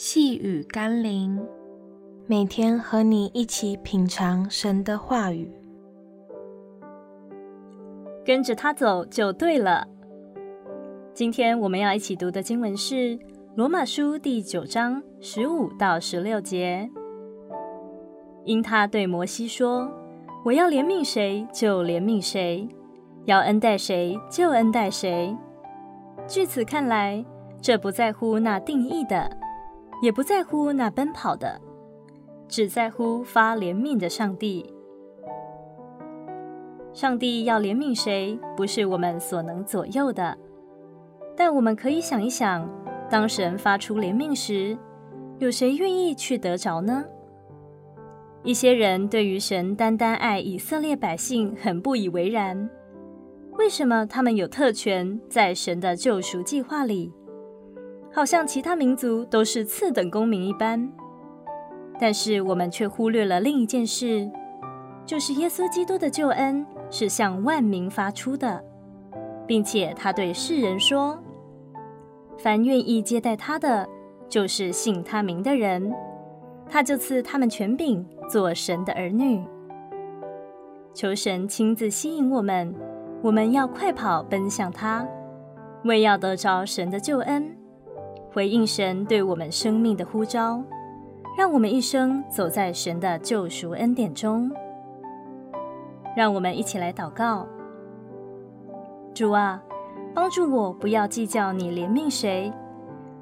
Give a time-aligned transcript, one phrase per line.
[0.00, 1.44] 细雨甘霖，
[2.28, 5.50] 每天和你一起品尝神的话语，
[8.24, 9.88] 跟着他走就对了。
[11.12, 12.94] 今天我们要一起读的经文是
[13.56, 16.88] 《罗马书》第九章十五到十六节。
[18.44, 19.90] 因他对摩西说
[20.46, 22.68] ：“我要怜悯谁就怜悯谁，
[23.24, 25.36] 要恩待谁就恩待谁。”
[26.28, 27.24] 据此看来，
[27.60, 29.28] 这不在乎那定义的。
[30.00, 31.60] 也不在乎那奔跑的，
[32.48, 34.72] 只在乎发怜悯的上帝。
[36.92, 40.36] 上帝要怜悯谁，不是我们所能左右的。
[41.36, 42.68] 但我们可以想一想，
[43.08, 44.76] 当神发出怜悯时，
[45.38, 47.04] 有谁愿意去得着呢？
[48.42, 52.68] 一些人对于神单单爱以色列百姓很不以为然。
[53.52, 57.12] 为什么他们有特权在神的救赎计划里？
[58.18, 60.90] 好像其他民族都是次等公民一般，
[62.00, 64.28] 但是我们却忽略了另一件事，
[65.06, 68.60] 就是耶稣基督的救恩是向万民发出的，
[69.46, 71.16] 并且他对世人说
[72.42, 73.88] ：“凡愿意接待他的，
[74.28, 75.94] 就是信他名的人，
[76.68, 79.40] 他就赐他们权柄做神的儿女。”
[80.92, 82.74] 求神亲自吸引我们，
[83.22, 85.06] 我们要快跑奔向他，
[85.84, 87.54] 为要得着神的救恩。
[88.32, 90.62] 回应神对我们生命的呼召，
[91.36, 94.50] 让我们一生走在神的救赎恩典中。
[96.16, 97.46] 让我们一起来祷告：
[99.14, 99.62] 主啊，
[100.14, 102.52] 帮助我不要计较你怜悯谁，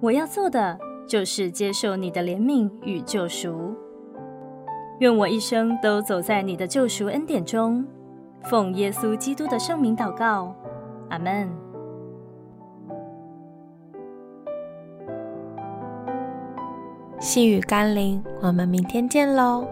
[0.00, 3.74] 我要做的就是接受你的怜悯与救赎。
[5.00, 7.84] 愿我一生都走在你的救赎恩典中。
[8.44, 10.54] 奉耶稣基督的圣名祷告，
[11.10, 11.67] 阿门。
[17.20, 19.66] 细雨甘霖，我们明天见喽。